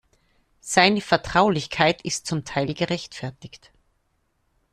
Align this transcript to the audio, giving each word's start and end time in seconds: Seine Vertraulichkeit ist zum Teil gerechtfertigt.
Seine 0.61 0.99
Vertraulichkeit 0.99 2.01
ist 2.01 2.25
zum 2.25 2.43
Teil 2.43 2.73
gerechtfertigt. 2.73 3.71